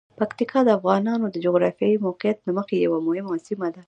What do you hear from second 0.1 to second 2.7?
پکتیکا د افغانانو د جغرافیايی موقعیت له